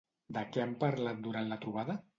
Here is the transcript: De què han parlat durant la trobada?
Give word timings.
De 0.37 0.43
què 0.55 0.63
han 0.63 0.73
parlat 0.85 1.23
durant 1.29 1.53
la 1.55 1.63
trobada? 1.67 2.05